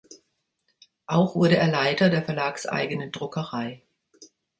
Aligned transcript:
Auch 1.05 1.35
wurde 1.35 1.57
er 1.57 1.67
Leiter 1.67 2.09
der 2.09 2.23
verlagseigenen 2.23 3.11
Druckerei. 3.11 3.83